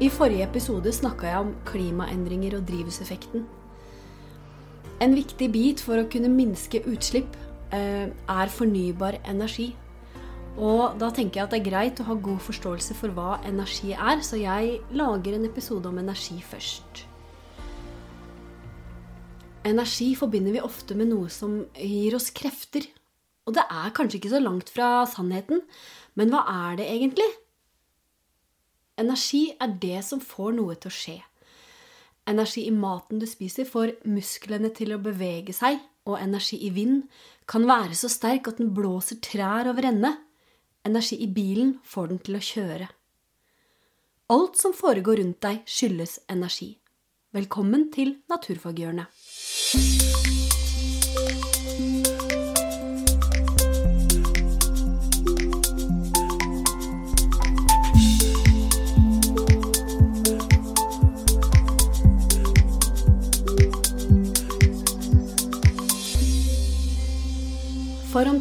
I 0.00 0.08
forrige 0.08 0.46
episode 0.46 0.88
snakka 0.96 1.28
jeg 1.28 1.44
om 1.44 1.48
klimaendringer 1.68 2.54
og 2.56 2.62
drivhuseffekten. 2.64 3.42
En 5.04 5.12
viktig 5.12 5.48
bit 5.52 5.82
for 5.84 6.00
å 6.00 6.06
kunne 6.08 6.30
minske 6.32 6.80
utslipp 6.88 7.36
eh, 7.76 8.08
er 8.08 8.52
fornybar 8.54 9.18
energi. 9.28 9.74
Og 10.56 10.96
da 11.02 11.10
tenker 11.12 11.42
jeg 11.42 11.44
at 11.44 11.52
det 11.52 11.58
er 11.60 11.66
greit 11.66 12.00
å 12.00 12.06
ha 12.08 12.16
god 12.16 12.40
forståelse 12.46 12.96
for 12.96 13.12
hva 13.12 13.42
energi 13.48 13.92
er, 13.92 14.24
så 14.24 14.40
jeg 14.40 14.78
lager 14.96 15.36
en 15.36 15.44
episode 15.50 15.92
om 15.92 16.00
energi 16.00 16.38
først. 16.48 17.04
Energi 19.68 20.14
forbinder 20.16 20.56
vi 20.56 20.64
ofte 20.64 20.96
med 20.96 21.12
noe 21.12 21.28
som 21.28 21.60
gir 21.76 22.16
oss 22.16 22.32
krefter. 22.32 22.88
Og 23.44 23.52
det 23.52 23.68
er 23.68 23.92
kanskje 23.92 24.16
ikke 24.16 24.32
så 24.32 24.40
langt 24.40 24.72
fra 24.72 25.04
sannheten, 25.12 25.60
men 26.16 26.32
hva 26.32 26.46
er 26.72 26.80
det 26.80 26.88
egentlig? 26.88 27.28
Energi 29.00 29.54
er 29.56 29.72
det 29.80 30.02
som 30.04 30.20
får 30.20 30.56
noe 30.58 30.76
til 30.76 30.90
å 30.90 30.94
skje. 30.94 31.18
Energi 32.28 32.66
i 32.68 32.74
maten 32.74 33.20
du 33.20 33.26
spiser, 33.26 33.64
får 33.64 33.94
musklene 34.04 34.70
til 34.76 34.92
å 34.94 35.02
bevege 35.02 35.54
seg, 35.56 35.80
og 36.08 36.20
energi 36.20 36.58
i 36.66 36.70
vind 36.74 37.02
kan 37.50 37.66
være 37.68 37.96
så 37.96 38.10
sterk 38.12 38.48
at 38.50 38.60
den 38.60 38.74
blåser 38.76 39.20
trær 39.24 39.70
over 39.72 39.88
ende. 39.88 40.12
Energi 40.86 41.18
i 41.24 41.28
bilen 41.32 41.78
får 41.84 42.12
den 42.12 42.20
til 42.24 42.38
å 42.38 42.44
kjøre. 42.44 42.88
Alt 44.30 44.60
som 44.60 44.76
foregår 44.76 45.20
rundt 45.20 45.40
deg, 45.42 45.64
skyldes 45.66 46.20
energi. 46.30 46.76
Velkommen 47.34 47.88
til 47.94 48.16
Naturfaghjørnet. 48.30 50.39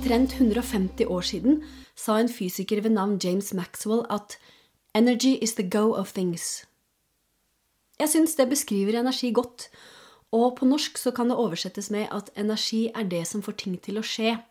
Omtrent 0.09 0.31
150 0.41 1.05
år 1.05 1.21
siden 1.21 1.59
sa 1.93 2.15
en 2.17 2.29
fysiker 2.33 2.79
ved 2.81 2.95
navn 2.95 3.19
James 3.21 3.53
Maxwell 3.53 4.07
at 4.09 4.39
'energy 4.97 5.37
is 5.37 5.53
the 5.53 5.69
go 5.69 5.93
of 5.93 6.17
things'. 6.17 6.65
Jeg 7.99 8.09
syns 8.09 8.35
det 8.35 8.49
beskriver 8.49 8.99
energi 8.99 9.31
godt, 9.31 9.69
og 10.31 10.57
på 10.57 10.65
norsk 10.65 10.97
så 10.97 11.11
kan 11.11 11.29
det 11.29 11.37
oversettes 11.37 11.91
med 11.91 12.07
at 12.11 12.29
energi 12.35 12.89
er 12.95 13.03
det 13.03 13.27
som 13.27 13.41
får 13.41 13.51
ting 13.51 13.77
til 13.81 13.97
å 13.97 14.01
skje. 14.01 14.41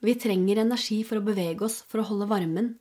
Vi 0.00 0.14
trenger 0.14 0.60
energi 0.60 1.02
for 1.02 1.16
å 1.16 1.24
bevege 1.24 1.62
oss, 1.62 1.82
for 1.82 1.98
å 1.98 2.06
holde 2.06 2.28
varmen, 2.28 2.78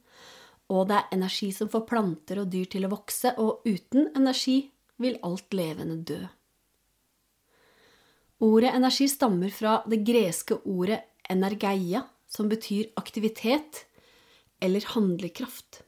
og 0.70 0.88
det 0.88 0.95
er 0.95 1.17
energi 1.17 1.52
som 1.52 1.67
får 1.67 1.88
planter 1.88 2.39
og 2.39 2.52
dyr 2.52 2.66
til 2.66 2.86
å 2.86 2.89
vokse, 2.94 3.33
og 3.38 3.61
uten 3.66 4.11
energi 4.16 4.72
vil 5.00 5.17
alt 5.23 5.53
levende 5.53 6.03
dø. 6.03 6.28
Ordet 8.44 8.73
energi 8.75 9.08
stammer 9.08 9.52
fra 9.53 9.78
det 9.88 10.02
greske 10.08 10.58
ordet 10.67 11.05
energeia, 11.31 12.03
som 12.28 12.50
betyr 12.52 12.92
aktivitet 13.00 13.86
eller 14.59 14.83
handlekraft. 14.92 15.83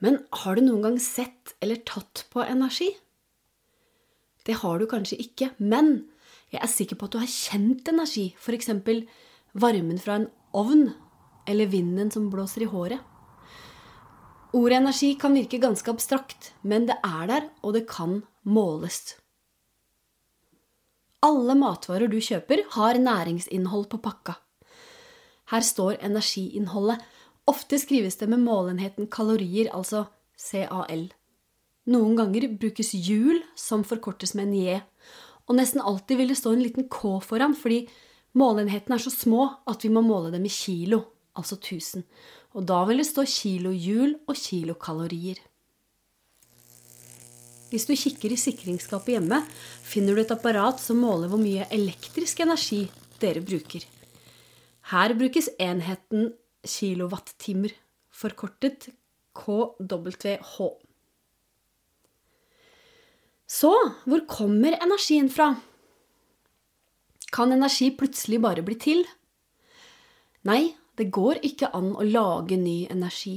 Men 0.00 0.18
har 0.42 0.56
du 0.56 0.64
noen 0.64 0.84
gang 0.84 0.98
sett 1.00 1.54
eller 1.60 1.80
tatt 1.88 2.26
på 2.32 2.44
energi? 2.44 2.90
Det 4.44 4.58
har 4.62 4.80
du 4.80 4.86
kanskje 4.88 5.20
ikke, 5.20 5.50
men 5.58 6.10
jeg 6.52 6.60
er 6.64 6.72
sikker 6.72 6.98
på 6.98 7.08
at 7.08 7.14
du 7.14 7.20
har 7.22 7.30
kjent 7.30 7.88
energi, 7.92 8.30
f.eks. 8.40 8.70
varmen 9.52 10.00
fra 10.00 10.16
en 10.20 10.28
ovn 10.56 10.88
eller 11.48 11.70
vinden 11.72 12.10
som 12.12 12.30
blåser 12.32 12.64
i 12.64 12.70
håret. 12.72 13.00
Ordet 14.56 14.80
energi 14.80 15.14
kan 15.20 15.36
virke 15.36 15.60
ganske 15.62 15.92
abstrakt, 15.92 16.52
men 16.66 16.88
det 16.88 16.96
er 17.06 17.26
der, 17.30 17.50
og 17.62 17.76
det 17.76 17.84
kan 17.88 18.22
måles. 18.42 19.19
Alle 21.20 21.54
matvarer 21.58 22.08
du 22.08 22.16
kjøper, 22.16 22.64
har 22.76 22.96
næringsinnhold 22.96 23.90
på 23.92 24.00
pakka. 24.00 24.38
Her 25.52 25.64
står 25.66 25.98
energiinnholdet. 26.00 27.02
Ofte 27.50 27.80
skrives 27.82 28.16
det 28.20 28.28
med 28.30 28.40
målenheten 28.44 29.08
kalorier, 29.10 29.68
altså 29.74 30.06
CAL. 30.38 31.10
Noen 31.90 32.14
ganger 32.16 32.46
brukes 32.60 32.94
hjul, 32.94 33.42
som 33.58 33.84
forkortes 33.84 34.32
med 34.38 34.48
en 34.48 34.56
J. 34.56 34.78
Og 35.48 35.58
nesten 35.58 35.82
alltid 35.82 36.20
vil 36.20 36.32
det 36.32 36.38
stå 36.38 36.54
en 36.54 36.64
liten 36.64 36.88
K 36.88 37.18
foran, 37.24 37.56
fordi 37.58 37.82
målenhetene 38.38 38.96
er 38.96 39.04
så 39.04 39.12
små 39.12 39.48
at 39.68 39.84
vi 39.84 39.90
må 39.92 40.04
måle 40.06 40.30
dem 40.32 40.46
i 40.46 40.52
kilo, 40.54 41.02
altså 41.36 41.58
1000. 41.58 42.06
Og 42.54 42.64
da 42.68 42.84
vil 42.88 43.02
det 43.02 43.08
stå 43.10 43.26
kilohjul 43.26 44.14
og 44.28 44.38
kilokalorier. 44.38 45.40
Hvis 47.70 47.86
du 47.86 47.94
kikker 47.94 48.34
i 48.34 48.38
sikringsskapet 48.40 49.14
hjemme, 49.14 49.40
finner 49.86 50.16
du 50.16 50.24
et 50.24 50.34
apparat 50.34 50.82
som 50.82 50.98
måler 50.98 51.30
hvor 51.30 51.38
mye 51.38 51.68
elektrisk 51.70 52.42
energi 52.42 52.82
dere 53.22 53.42
bruker. 53.46 53.84
Her 54.90 55.14
brukes 55.14 55.46
enheten 55.62 56.32
kilowattimer, 56.66 57.72
forkortet 58.10 58.90
KWH. 59.38 60.54
Så 63.50 63.70
hvor 64.06 64.26
kommer 64.30 64.76
energien 64.78 65.30
fra? 65.30 65.52
Kan 67.30 67.54
energi 67.54 67.92
plutselig 67.94 68.40
bare 68.42 68.66
bli 68.66 68.76
til? 68.82 69.04
Nei, 70.46 70.74
det 70.98 71.10
går 71.14 71.42
ikke 71.46 71.70
an 71.76 71.92
å 71.94 72.06
lage 72.06 72.58
ny 72.58 72.84
energi. 72.90 73.36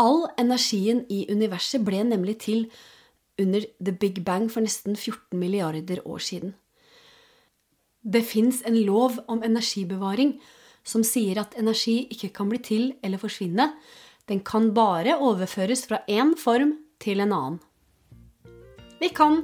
All 0.00 0.24
energien 0.40 1.04
i 1.12 1.26
universet 1.30 1.84
ble 1.86 2.02
nemlig 2.08 2.40
til 2.46 2.64
under 3.38 3.64
the 3.78 3.92
big 3.92 4.24
bang 4.24 4.48
for 4.48 4.64
nesten 4.64 4.96
14 4.96 5.38
milliarder 5.38 6.02
år 6.08 6.18
siden. 6.18 6.54
Det 8.00 8.22
fins 8.24 8.62
en 8.64 8.78
lov 8.86 9.18
om 9.28 9.42
energibevaring 9.42 10.38
som 10.84 11.04
sier 11.04 11.40
at 11.42 11.56
energi 11.60 12.06
ikke 12.10 12.32
kan 12.36 12.48
bli 12.48 12.60
til 12.64 12.92
eller 13.04 13.20
forsvinne. 13.20 13.66
Den 14.28 14.40
kan 14.40 14.72
bare 14.74 15.18
overføres 15.20 15.84
fra 15.88 16.00
én 16.08 16.32
form 16.38 16.78
til 17.00 17.20
en 17.20 17.32
annen. 17.32 17.60
Vi 19.00 19.08
kan 19.16 19.42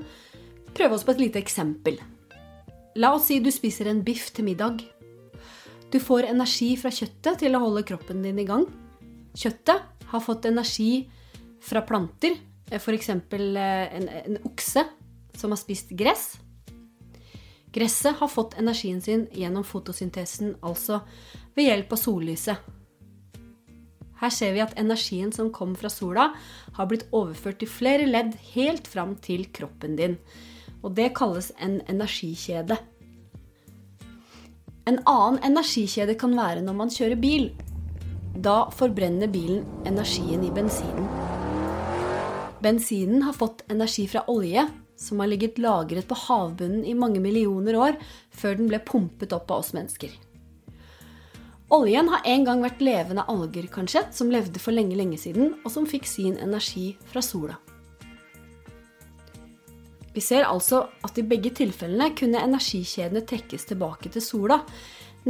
prøve 0.77 0.97
oss 0.97 1.05
på 1.05 1.15
et 1.17 1.23
lite 1.27 1.41
eksempel. 1.41 1.99
La 2.97 3.13
oss 3.17 3.29
si 3.29 3.41
du 3.41 3.51
spiser 3.53 3.91
en 3.91 4.03
biff 4.05 4.31
til 4.33 4.49
middag. 4.49 4.81
Du 5.93 6.01
får 6.01 6.29
energi 6.31 6.75
fra 6.81 6.93
kjøttet 6.93 7.43
til 7.45 7.57
å 7.57 7.63
holde 7.63 7.85
kroppen 7.89 8.25
din 8.25 8.41
i 8.41 8.49
gang. 8.49 8.67
Kjøttet 9.37 10.09
har 10.11 10.25
fått 10.25 10.49
energi 10.49 11.07
fra 11.61 11.83
planter 11.85 12.37
F.eks. 12.71 13.09
En, 13.09 14.09
en 14.09 14.39
okse 14.45 14.83
som 15.37 15.53
har 15.53 15.61
spist 15.61 15.93
gress. 15.95 16.35
Gresset 17.77 18.17
har 18.17 18.29
fått 18.33 18.57
energien 18.59 19.03
sin 19.05 19.27
gjennom 19.37 19.65
fotosyntesen, 19.65 20.55
altså 20.65 21.03
ved 21.55 21.69
hjelp 21.69 21.93
av 21.93 22.01
sollyset. 22.01 22.73
Her 24.17 24.33
ser 24.33 24.55
vi 24.57 24.63
at 24.65 24.77
energien 24.81 25.33
som 25.35 25.53
kom 25.53 25.75
fra 25.77 25.91
sola, 25.93 26.31
har 26.79 26.89
blitt 26.89 27.05
overført 27.13 27.61
til 27.61 27.69
flere 27.69 28.09
ledd 28.09 28.33
helt 28.55 28.89
fram 28.89 29.15
til 29.21 29.45
kroppen 29.53 29.97
din. 30.01 30.17
Og 30.81 30.97
det 30.97 31.13
kalles 31.19 31.51
en 31.61 31.83
energikjede. 31.91 32.79
En 34.87 35.01
annen 35.05 35.41
energikjede 35.45 36.17
kan 36.17 36.37
være 36.39 36.65
når 36.65 36.81
man 36.81 36.93
kjører 36.97 37.21
bil. 37.21 37.51
Da 38.41 38.71
forbrenner 38.73 39.29
bilen 39.33 39.65
energien 39.85 40.45
i 40.47 40.53
bensinen. 40.55 41.26
Bensinen 42.67 43.23
har 43.23 43.33
fått 43.33 43.63
energi 43.71 44.09
fra 44.11 44.25
olje, 44.27 44.65
som 44.97 45.21
har 45.21 45.29
ligget 45.31 45.59
lagret 45.63 46.09
på 46.09 46.17
havbunnen 46.19 46.83
i 46.85 46.97
mange 46.99 47.21
millioner 47.23 47.77
år 47.79 47.99
før 48.35 48.57
den 48.59 48.71
ble 48.73 48.81
pumpet 48.83 49.35
opp 49.37 49.53
av 49.55 49.63
oss 49.63 49.71
mennesker. 49.77 50.11
Oljen 51.77 52.11
har 52.11 52.27
en 52.27 52.47
gang 52.49 52.65
vært 52.65 52.83
levende 52.83 53.23
alger, 53.31 53.69
kanskje, 53.71 54.03
som 54.11 54.33
levde 54.35 54.59
for 54.63 54.75
lenge, 54.75 54.99
lenge 54.99 55.19
siden, 55.19 55.53
og 55.63 55.71
som 55.77 55.87
fikk 55.87 56.09
sin 56.11 56.35
energi 56.43 56.89
fra 57.13 57.23
sola. 57.23 57.61
Vi 60.17 60.25
ser 60.25 60.49
altså 60.49 60.89
at 61.07 61.23
i 61.23 61.27
begge 61.29 61.55
tilfellene 61.55 62.11
kunne 62.19 62.43
energikjedene 62.49 63.23
trekkes 63.31 63.71
tilbake 63.71 64.11
til 64.11 64.27
sola. 64.27 64.59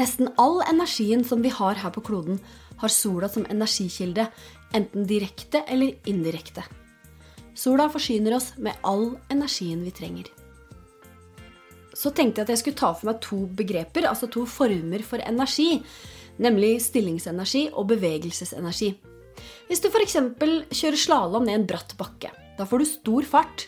Nesten 0.01 0.33
all 0.41 0.63
energien 0.65 1.25
som 1.25 1.45
vi 1.45 1.53
har 1.53 1.85
her 1.85 1.93
på 1.93 2.05
kloden, 2.09 2.41
har 2.81 2.97
sola 2.97 3.29
som 3.29 3.45
energikilde, 3.53 4.31
enten 4.73 5.05
direkte 5.09 5.67
eller 5.69 5.97
indirekte. 6.09 6.65
Sola 7.57 7.89
forsyner 7.89 8.37
oss 8.37 8.51
med 8.61 8.77
all 8.85 9.15
energien 9.33 9.81
vi 9.85 9.93
trenger. 9.97 10.29
Så 11.97 12.13
tenkte 12.13 12.43
jeg 12.43 12.47
at 12.47 12.53
jeg 12.53 12.61
skulle 12.61 12.79
ta 12.79 12.93
for 12.93 13.09
meg 13.09 13.21
to 13.25 13.39
begreper, 13.57 14.05
altså 14.05 14.29
to 14.29 14.45
former 14.45 15.01
for 15.07 15.23
energi. 15.25 15.81
Nemlig 16.43 16.75
stillingsenergi 16.85 17.71
og 17.73 17.89
bevegelsesenergi. 17.95 18.91
Hvis 19.69 19.81
du 19.81 19.89
f.eks. 19.89 20.19
kjører 20.77 21.01
slalåm 21.01 21.47
ned 21.49 21.63
en 21.63 21.69
bratt 21.69 21.97
bakke, 21.97 22.29
da 22.59 22.67
får 22.69 22.83
du 22.83 22.89
stor 22.91 23.29
fart. 23.29 23.67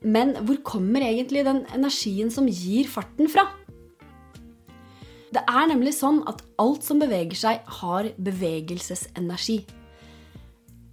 Men 0.00 0.32
hvor 0.48 0.62
kommer 0.64 1.04
egentlig 1.04 1.44
den 1.44 1.66
energien 1.76 2.32
som 2.32 2.48
gir 2.48 2.88
farten 2.88 3.28
fra? 3.28 3.44
Det 5.30 5.44
er 5.44 5.68
nemlig 5.70 5.92
sånn 5.94 6.22
at 6.30 6.40
alt 6.58 6.86
som 6.88 6.98
beveger 7.02 7.36
seg, 7.38 7.60
har 7.80 8.08
bevegelsesenergi. 8.16 9.60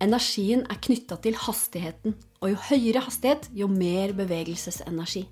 Energien 0.04 0.62
er 0.70 0.78
knytta 0.84 1.18
til 1.24 1.38
hastigheten, 1.42 2.14
og 2.42 2.52
jo 2.52 2.60
høyere 2.70 3.02
hastighet, 3.08 3.48
jo 3.58 3.70
mer 3.72 4.14
bevegelsesenergi. 4.18 5.26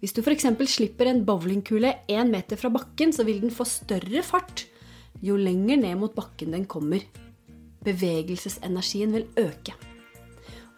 Hvis 0.00 0.14
du 0.16 0.22
f.eks. 0.24 0.48
slipper 0.72 1.10
en 1.10 1.22
bowlingkule 1.28 1.92
én 2.08 2.32
meter 2.32 2.58
fra 2.58 2.70
bakken, 2.72 3.12
så 3.12 3.26
vil 3.28 3.42
den 3.42 3.52
få 3.54 3.66
større 3.68 4.24
fart 4.26 4.64
jo 5.20 5.36
lenger 5.36 5.76
ned 5.76 5.98
mot 6.00 6.14
bakken 6.16 6.56
den 6.56 6.64
kommer. 6.64 7.04
Bevegelsesenergien 7.84 9.12
vil 9.12 9.28
øke. 9.38 9.76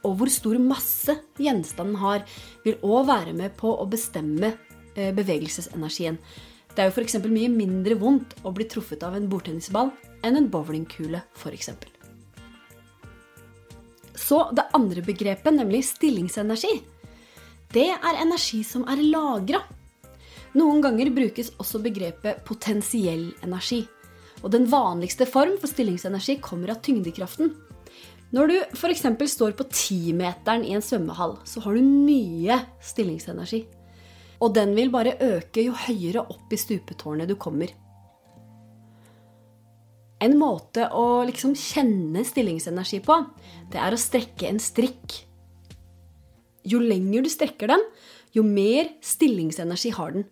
Og 0.03 0.17
hvor 0.19 0.31
stor 0.35 0.59
masse 0.59 1.15
gjenstanden 1.39 2.01
har, 2.03 2.27
vil 2.65 2.81
òg 2.83 3.07
være 3.07 3.37
med 3.39 3.55
på 3.59 3.71
å 3.71 3.87
bestemme 3.87 4.57
eh, 4.97 5.15
bevegelsesenergien. 5.15 6.19
Det 6.75 6.83
er 6.83 6.91
jo 6.91 6.97
f.eks. 6.97 7.21
mye 7.23 7.53
mindre 7.53 7.99
vondt 8.01 8.41
å 8.43 8.53
bli 8.55 8.67
truffet 8.67 9.07
av 9.07 9.15
en 9.15 9.31
bordtennisball 9.31 9.93
enn 10.27 10.41
en 10.41 10.51
bowlingkule, 10.51 11.23
f.eks. 11.39 11.71
Så 14.23 14.45
det 14.55 14.69
andre 14.77 15.03
begrepet, 15.03 15.55
nemlig 15.55 15.83
stillingsenergi. 15.89 16.77
Det 17.73 17.89
er 17.91 18.21
energi 18.23 18.63
som 18.67 18.85
er 18.91 19.01
lagra. 19.03 19.63
Noen 20.55 20.83
ganger 20.85 21.11
brukes 21.15 21.51
også 21.63 21.81
begrepet 21.83 22.43
potensiell 22.47 23.31
energi. 23.43 23.81
Og 24.43 24.51
den 24.53 24.67
vanligste 24.71 25.27
form 25.27 25.57
for 25.61 25.71
stillingsenergi 25.71 26.39
kommer 26.45 26.75
av 26.75 26.83
tyngdekraften. 26.85 27.55
Når 28.33 28.49
du 28.49 28.57
f.eks. 28.77 29.05
står 29.35 29.55
på 29.57 29.69
timeteren 29.69 30.65
i 30.65 30.75
en 30.77 30.85
svømmehall, 30.85 31.39
så 31.45 31.61
har 31.65 31.77
du 31.77 31.83
mye 31.85 32.59
stillingsenergi. 32.85 33.65
Og 34.43 34.55
den 34.57 34.73
vil 34.77 34.91
bare 34.93 35.19
øke 35.21 35.67
jo 35.67 35.75
høyere 35.77 36.25
opp 36.25 36.53
i 36.53 36.61
stupetårnet 36.61 37.29
du 37.31 37.37
kommer. 37.37 37.71
En 40.23 40.37
måte 40.39 40.87
å 40.95 41.25
liksom 41.27 41.57
kjenne 41.59 42.23
stillingsenergi 42.27 43.01
på, 43.03 43.19
det 43.73 43.81
er 43.83 43.95
å 43.95 44.01
strekke 44.01 44.47
en 44.49 44.61
strikk. 44.63 45.19
Jo 46.69 46.79
lenger 46.79 47.25
du 47.25 47.31
strekker 47.33 47.73
den, 47.73 47.83
jo 48.37 48.45
mer 48.47 48.93
stillingsenergi 49.03 49.93
har 49.97 50.15
den. 50.15 50.29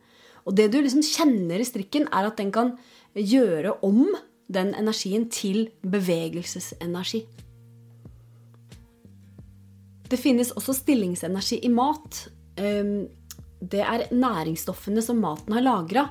Og 0.47 0.55
det 0.57 0.71
du 0.73 0.79
liksom 0.81 1.03
kjenner 1.05 1.61
i 1.61 1.67
strikken, 1.67 2.07
er 2.15 2.31
at 2.31 2.39
den 2.41 2.53
kan 2.55 2.77
gjøre 3.15 3.75
om 3.87 4.07
den 4.51 4.73
energien 4.79 5.27
til 5.31 5.69
bevegelsesenergi. 5.83 7.25
Det 10.11 10.19
finnes 10.19 10.51
også 10.59 10.75
stillingsenergi 10.81 11.61
i 11.67 11.71
mat. 11.71 12.25
Ehm, 12.59 13.07
det 13.61 13.83
er 13.85 14.09
næringsstoffene 14.11 15.03
som 15.05 15.21
maten 15.23 15.55
har 15.55 15.67
lagra. 15.67 16.09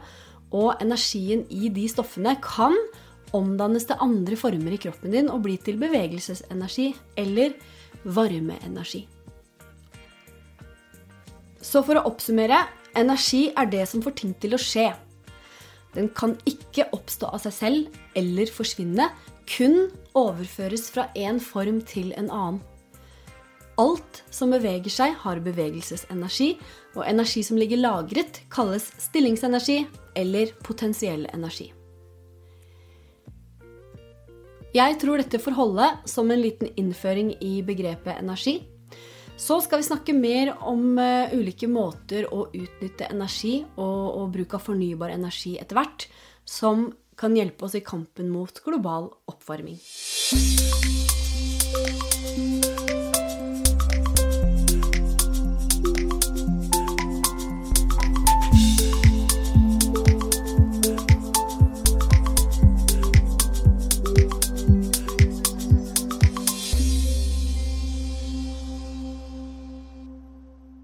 Og 0.56 0.80
energien 0.82 1.44
i 1.52 1.70
de 1.74 1.88
stoffene 1.92 2.38
kan 2.42 2.76
omdannes 3.36 3.86
til 3.90 4.00
andre 4.02 4.38
former 4.40 4.76
i 4.76 4.82
kroppen 4.82 5.14
din 5.14 5.30
og 5.32 5.44
blir 5.46 5.62
til 5.64 5.80
bevegelsesenergi 5.82 6.92
eller 7.20 7.56
varmeenergi. 8.04 9.06
Så 11.62 11.84
for 11.86 12.00
å 12.00 12.06
oppsummere 12.10 12.64
energi 12.98 13.50
er 13.58 13.70
det 13.70 13.86
som 13.90 14.04
får 14.04 14.18
ting 14.22 14.34
til 14.42 14.56
å 14.56 14.62
skje. 14.62 14.90
Den 15.94 16.10
kan 16.16 16.36
ikke 16.50 16.88
oppstå 16.96 17.30
av 17.34 17.44
seg 17.44 17.56
selv 17.56 18.02
eller 18.18 18.52
forsvinne, 18.54 19.10
kun 19.50 19.90
overføres 20.18 20.90
fra 20.94 21.08
en 21.18 21.40
form 21.42 21.82
til 21.90 22.14
en 22.18 22.30
annen. 22.30 22.62
Alt 23.80 24.24
som 24.34 24.52
beveger 24.52 24.92
seg, 24.92 25.14
har 25.22 25.40
bevegelsesenergi, 25.40 26.50
og 26.98 27.06
energi 27.08 27.46
som 27.48 27.58
ligger 27.60 27.80
lagret, 27.80 28.42
kalles 28.52 28.90
stillingsenergi 29.00 29.86
eller 30.20 30.52
potensiell 30.68 31.24
energi. 31.32 31.70
Jeg 34.70 35.00
tror 35.02 35.18
dette 35.18 35.40
får 35.42 35.56
holde 35.58 35.86
som 36.06 36.30
en 36.30 36.42
liten 36.42 36.70
innføring 36.78 37.32
i 37.42 37.64
begrepet 37.66 38.20
energi. 38.20 38.60
Så 39.40 39.58
skal 39.66 39.82
vi 39.82 39.88
snakke 39.88 40.14
mer 40.14 40.52
om 40.68 41.00
uh, 41.00 41.32
ulike 41.34 41.66
måter 41.72 42.28
å 42.30 42.44
utnytte 42.52 43.08
energi 43.10 43.64
og, 43.80 44.20
og 44.20 44.34
bruk 44.36 44.54
av 44.60 44.66
fornybar 44.68 45.16
energi 45.16 45.56
etter 45.58 45.80
hvert, 45.80 46.06
som 46.46 46.90
kan 47.20 47.34
hjelpe 47.36 47.66
oss 47.66 47.80
i 47.80 47.82
kampen 47.82 48.30
mot 48.30 48.62
global 48.64 49.10
oppvarming. 49.32 49.80